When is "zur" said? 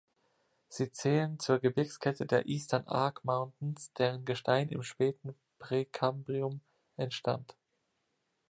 1.37-1.59